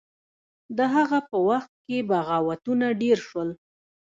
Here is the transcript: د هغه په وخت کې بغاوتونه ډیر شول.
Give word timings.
د 0.77 0.79
هغه 0.95 1.19
په 1.29 1.37
وخت 1.49 1.71
کې 1.85 1.97
بغاوتونه 2.09 2.85
ډیر 3.01 3.17
شول. 3.27 3.49